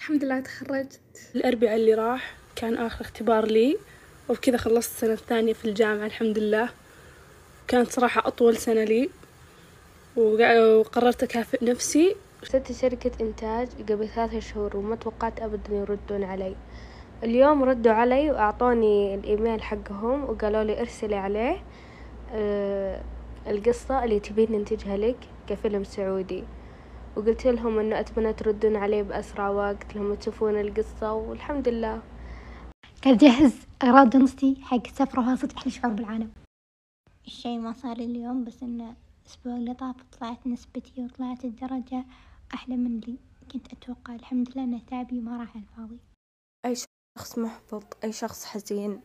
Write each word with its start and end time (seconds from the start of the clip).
الحمد 0.00 0.24
لله 0.24 0.40
تخرجت. 0.40 1.00
الأربعاء 1.34 1.76
اللي 1.76 1.94
راح 1.94 2.34
كان 2.56 2.76
آخر 2.76 3.00
اختبار 3.00 3.46
لي 3.46 3.78
وبكذا 4.28 4.56
خلصت 4.56 4.90
السنة 4.90 5.12
الثانية 5.12 5.52
في 5.52 5.64
الجامعة 5.64 6.06
الحمد 6.06 6.38
لله. 6.38 6.68
كانت 7.68 7.90
صراحة 7.90 8.26
أطول 8.26 8.56
سنة 8.56 8.84
لي 8.84 9.10
وقررت 10.16 11.22
أكافئ 11.22 11.64
نفسي. 11.64 12.16
اشتغلت 12.42 12.72
شركة 12.72 13.10
إنتاج 13.20 13.68
قبل 13.88 14.08
ثلاثة 14.08 14.40
شهور 14.40 14.76
وما 14.76 14.96
توقعت 14.96 15.40
أبدا 15.40 15.74
يردون 15.74 16.24
علي. 16.24 16.56
اليوم 17.22 17.64
ردوا 17.64 17.92
علي 17.92 18.30
وأعطوني 18.30 19.14
الإيميل 19.14 19.62
حقهم 19.62 20.24
وقالوا 20.24 20.64
لي 20.64 20.80
ارسلي 20.80 21.16
عليه 21.16 21.64
أه 22.32 23.02
القصة 23.46 24.04
اللي 24.04 24.20
تبين 24.20 24.52
ننتجها 24.52 24.96
لك 24.96 25.18
كفيلم 25.48 25.84
سعودي. 25.84 26.44
وقلت 27.16 27.46
لهم 27.46 27.78
إنه 27.78 28.00
أتمنى 28.00 28.32
تردون 28.32 28.76
علي 28.76 29.02
بأسرع 29.02 29.48
وقت 29.48 29.96
لما 29.96 30.14
تشوفون 30.14 30.60
القصة 30.60 31.12
والحمد 31.12 31.68
لله. 31.68 32.02
قاعد 33.04 33.24
أجهز 33.24 33.54
أغراض 33.82 34.10
درستي 34.10 34.56
حق 34.62 34.86
السفرة 34.86 35.20
وها 35.20 35.36
صدق 35.36 35.56
أحلى 35.56 35.72
شعور 35.72 35.92
بالعالم. 35.92 36.30
الشي 37.26 37.58
ما 37.58 37.72
صار 37.72 37.96
لي 37.96 38.04
اليوم 38.04 38.44
بس 38.44 38.62
إنه 38.62 38.94
الأسبوع 39.22 39.56
اللي 39.56 39.74
طاف 39.74 39.96
طلعت 40.20 40.46
نسبتي 40.46 41.04
وطلعت 41.04 41.44
الدرجة 41.44 42.04
أحلى 42.54 42.76
من 42.76 42.86
اللي 42.86 43.16
كنت 43.52 43.72
أتوقع. 43.72 44.14
الحمد 44.14 44.50
لله 44.50 44.64
إن 44.64 44.86
تعبي 44.86 45.20
ما 45.20 45.36
راح 45.36 45.56
على 45.56 45.64
الفاضي 45.64 45.98
أي 46.66 46.74
شخص 47.18 47.38
محبط 47.38 48.04
أي 48.04 48.12
شخص 48.12 48.44
حزين 48.44 49.00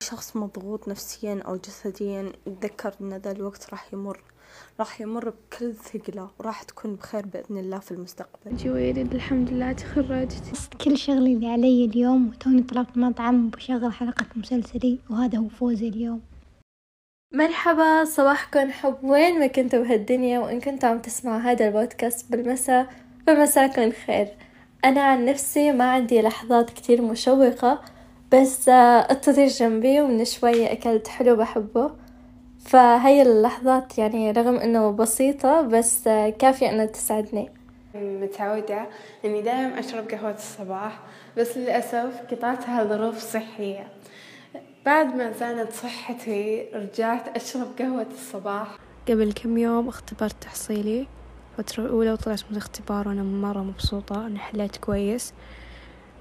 شخص 0.00 0.36
مضغوط 0.36 0.88
نفسيا 0.88 1.42
أو 1.46 1.56
جسديا 1.56 2.32
يتذكر 2.46 2.94
إن 3.00 3.14
ذا 3.14 3.30
الوقت 3.30 3.70
راح 3.70 3.92
يمر 3.92 4.20
راح 4.80 5.00
يمر 5.00 5.30
بكل 5.30 5.74
ثقلة 5.74 6.30
وراح 6.38 6.62
تكون 6.62 6.94
بخير 6.94 7.26
بإذن 7.26 7.58
الله 7.58 7.78
في 7.78 7.90
المستقبل. 7.92 8.56
جويلي 8.56 9.02
الحمد 9.02 9.50
لله 9.50 9.72
تخرجت 9.72 10.42
كل 10.84 10.98
شغلي 10.98 11.32
اللي 11.32 11.52
علي 11.52 11.84
اليوم 11.84 12.28
وتوني 12.28 12.62
طلبت 12.62 12.98
مطعم 12.98 13.50
بشغل 13.50 13.92
حلقة 13.92 14.26
مسلسلي 14.36 14.98
وهذا 15.10 15.38
هو 15.38 15.48
فوزي 15.48 15.88
اليوم. 15.88 16.20
مرحبا 17.34 18.04
صباحكم 18.04 18.70
حب. 18.70 18.98
وين 19.02 19.40
ما 19.40 19.46
كنتوا 19.46 19.82
بهالدنيا 19.82 20.38
وإن 20.38 20.60
كنتوا 20.60 20.88
عم 20.88 20.98
تسمعوا 20.98 21.40
هذا 21.40 21.68
البودكاست 21.68 22.30
بالمساء 22.30 22.94
فمساكن 23.26 23.92
خير. 24.06 24.28
أنا 24.84 25.02
عن 25.02 25.24
نفسي 25.24 25.72
ما 25.72 25.90
عندي 25.90 26.22
لحظات 26.22 26.70
كتير 26.70 27.02
مشوقة 27.02 27.80
بس 28.32 28.68
اضطريت 28.68 29.52
جنبي 29.52 30.00
ومن 30.00 30.24
شوية 30.24 30.72
أكلت 30.72 31.08
حلو 31.08 31.36
بحبه. 31.36 31.90
فهي 32.60 33.22
اللحظات 33.22 33.98
يعني 33.98 34.30
رغم 34.30 34.56
إنه 34.56 34.90
بسيطة 34.90 35.60
بس 35.60 36.04
كافية 36.38 36.70
إنها 36.70 36.86
تسعدني 36.86 37.50
متعودة 37.94 38.86
إني 39.24 39.42
دائما 39.42 39.78
أشرب 39.78 40.08
قهوة 40.08 40.34
الصباح 40.34 41.00
بس 41.36 41.56
للأسف 41.56 42.20
قطعتها 42.30 42.84
ظروف 42.84 43.18
صحية. 43.18 43.88
بعد 44.86 45.16
ما 45.16 45.32
زانت 45.32 45.72
صحتي 45.72 46.66
رجعت 46.74 47.36
أشرب 47.36 47.66
قهوة 47.78 48.06
الصباح. 48.10 48.68
قبل 49.08 49.32
كم 49.32 49.58
يوم 49.58 49.88
اختبرت 49.88 50.36
تحصيلي 50.40 51.06
الفترة 51.58 51.84
الأولى 51.84 52.12
وطلعت 52.12 52.42
من 52.44 52.52
الاختبار 52.52 53.08
وأنا 53.08 53.22
مرة 53.22 53.62
مبسوطة 53.62 54.26
أني 54.26 54.38
حليت 54.38 54.76
كويس. 54.76 55.32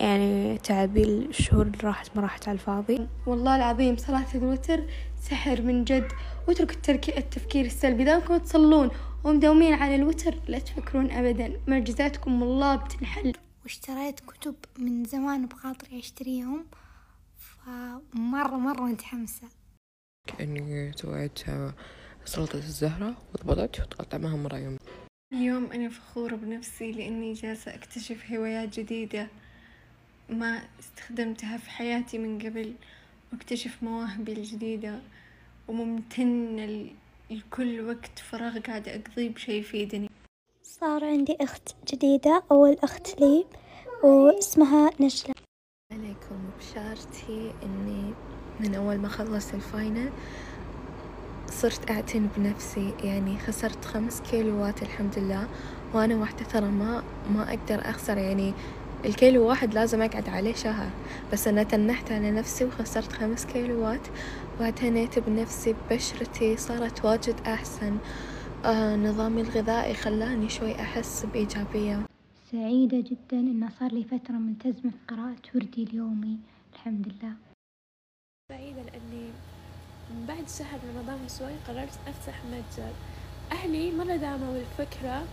يعني 0.00 0.58
تعبي 0.58 1.02
الشهور 1.04 1.66
اللي 1.66 1.78
راحت 1.82 2.16
ما 2.16 2.22
راحت 2.22 2.48
على 2.48 2.54
الفاضي. 2.54 3.08
والله 3.26 3.56
العظيم 3.56 3.96
صلاة 3.96 4.26
الوتر 4.34 4.84
سحر 5.22 5.62
من 5.62 5.84
جد. 5.84 6.12
واتركوا 6.48 6.74
التركي 6.74 7.18
التفكير 7.18 7.64
السلبي. 7.64 8.04
دامكم 8.04 8.36
تصلون 8.36 8.90
ومداومين 9.24 9.74
على 9.74 9.94
الوتر 9.94 10.34
لا 10.48 10.58
تفكرون 10.58 11.10
أبدا. 11.10 11.60
معجزاتكم 11.66 12.42
والله 12.42 12.76
بتنحل. 12.76 13.32
واشتريت 13.62 14.20
كتب 14.20 14.54
من 14.78 15.04
زمان 15.04 15.46
بخاطري 15.46 15.98
أشتريهم 15.98 16.66
فمرة 17.36 18.56
مرة 18.56 18.82
متحمسة. 18.82 19.48
كأني 20.26 20.92
سويت 20.96 21.38
سلطة 22.24 22.56
الزهرة 22.58 23.14
وضبطت 23.34 24.00
وطعمها 24.00 24.36
مرة 24.36 24.56
يوم. 24.58 24.76
اليوم 25.32 25.72
أنا 25.72 25.88
فخورة 25.88 26.34
بنفسي 26.34 26.92
لأني 26.92 27.32
جالسة 27.32 27.74
أكتشف 27.74 28.32
هوايات 28.32 28.80
جديدة. 28.80 29.28
ما 30.32 30.62
استخدمتها 30.80 31.56
في 31.56 31.70
حياتي 31.70 32.18
من 32.18 32.38
قبل 32.38 32.74
واكتشف 33.32 33.82
مواهبي 33.82 34.32
الجديدة 34.32 35.00
وممتنة 35.68 36.86
لكل 37.30 37.80
وقت 37.80 38.18
فراغ 38.18 38.58
قاعدة 38.58 38.94
أقضيه 38.94 39.28
بشي 39.28 39.58
يفيدني. 39.58 40.10
صار 40.62 41.04
عندي 41.04 41.36
أخت 41.40 41.74
جديدة 41.92 42.42
أول 42.50 42.76
أخت 42.82 43.20
لي 43.20 43.46
واسمها 44.02 44.90
نجلة. 45.00 45.34
عليكم 45.92 46.50
بشارتي 46.58 47.52
إني 47.62 48.14
من 48.60 48.74
أول 48.74 48.98
ما 48.98 49.08
خلصت 49.08 49.54
الفاينل 49.54 50.10
صرت 51.50 51.90
أعتني 51.90 52.28
بنفسي 52.36 52.94
يعني 53.04 53.38
خسرت 53.38 53.84
خمس 53.84 54.20
كيلوات 54.20 54.82
الحمد 54.82 55.18
لله 55.18 55.48
وأنا 55.94 56.16
واحدة 56.16 56.44
ترى 56.44 56.66
ما 56.70 57.02
ما 57.34 57.48
أقدر 57.48 57.90
أخسر 57.90 58.18
يعني 58.18 58.52
الكيلو 59.04 59.48
واحد 59.48 59.74
لازم 59.74 60.02
أقعد 60.02 60.28
عليه 60.28 60.54
شهر 60.54 60.90
بس 61.32 61.48
أنا 61.48 61.62
تنحت 61.62 62.12
على 62.12 62.30
نفسي 62.30 62.64
وخسرت 62.64 63.12
خمس 63.12 63.46
كيلوات. 63.46 64.00
واعتنيت 64.60 65.18
بنفسي 65.18 65.72
ببشرتي 65.72 66.56
صارت 66.56 67.04
واجد 67.04 67.40
أحسن. 67.46 67.98
آه 68.64 68.96
نظامي 68.96 69.40
الغذائي 69.40 69.94
خلاني 69.94 70.48
شوي 70.48 70.74
أحس 70.74 71.26
بإيجابية. 71.26 72.02
سعيدة 72.52 73.00
جدا 73.00 73.38
إنه 73.40 73.68
صار 73.80 73.92
لي 73.92 74.04
فترة 74.04 74.34
ملتزمة 74.34 74.90
في 74.90 75.14
قراءة 75.14 75.36
وردي 75.54 75.82
اليومي. 75.82 76.38
الحمد 76.74 77.08
لله. 77.08 77.32
سعيدة 78.48 78.82
لأني 78.82 79.30
من 80.10 80.26
بعد 80.28 80.48
شهر 80.58 80.80
رمضان 80.94 81.18
شوي 81.38 81.54
قررت 81.68 81.98
أفتح 82.06 82.42
متجر. 82.44 82.92
أهلي 83.52 83.92
مرة 83.92 84.16
دعموا 84.16 84.56
الفكرة 84.56 85.24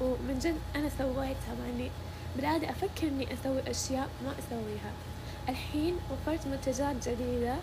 ومن 0.00 0.38
جد 0.38 0.56
أنا 0.76 0.88
سويتها 0.88 1.54
مع 1.60 1.68
إني 1.74 1.90
بالعادة 2.36 2.70
أفكر 2.70 3.08
إني 3.08 3.32
أسوي 3.32 3.70
أشياء 3.70 4.08
ما 4.24 4.34
أسويها. 4.38 4.92
الحين 5.48 5.94
وفرت 6.12 6.46
منتجات 6.46 7.08
جديدة 7.08 7.56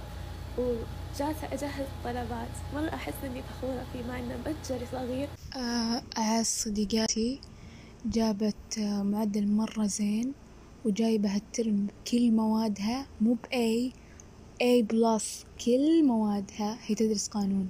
وجالسة 0.58 1.48
أجهز 1.52 1.88
طلبات. 2.04 2.50
مرة 2.76 2.90
أحس 2.94 3.14
إني 3.24 3.42
فخورة 3.42 3.86
فيه 3.94 4.04
مع 4.08 4.20
إنه 4.20 4.38
متجر 4.38 4.86
صغير. 4.92 5.28
أعز 6.18 6.46
صديقاتي 6.46 7.40
جابت 8.06 8.80
معدل 8.80 9.48
مرة 9.48 9.86
زين 9.86 10.34
وجايبة 10.86 11.36
هال 11.36 11.53
term 11.53 11.88
كل 12.12 12.32
موادها 12.32 13.06
مو 13.22 13.34
ب 13.44 13.60
A، 13.60 13.92
A 14.64 14.84
plus 14.84 15.46
كل 15.66 16.06
موادها. 16.06 16.78
هي 16.86 16.96
تدرس 16.96 17.28
قانون. 17.28 17.70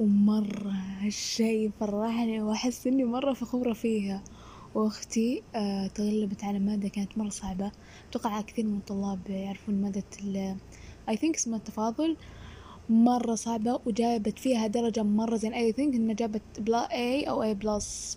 ومرة 0.00 0.72
هالشي 1.00 1.70
فرحني 1.80 2.42
وأحس 2.42 2.86
إني 2.86 3.04
مرة 3.04 3.32
فخورة 3.32 3.72
فيها. 3.72 4.22
وأختي 4.76 5.42
آه 5.54 5.86
تغلبت 5.86 6.44
على 6.44 6.58
مادة 6.58 6.88
كانت 6.88 7.18
مرة 7.18 7.28
صعبة. 7.28 7.72
أتوقع 8.10 8.40
كثير 8.40 8.66
من 8.66 8.76
الطلاب 8.76 9.18
يعرفون 9.28 9.74
مادة 9.74 10.04
ال 10.22 10.56
I 11.10 11.14
think 11.14 11.34
اسمها 11.34 11.58
التفاضل. 11.58 12.16
مرة 12.88 13.34
صعبة 13.34 13.80
وجابت 13.86 14.38
فيها 14.38 14.66
درجة 14.66 15.02
مرة 15.02 15.36
زين. 15.36 15.54
I 15.54 15.74
think 15.76 15.94
إنها 15.94 16.14
جابت 16.14 16.42
بلا 16.58 16.88
A 16.88 17.28
أو 17.28 17.52
A 17.52 17.56
بلس 17.56 18.14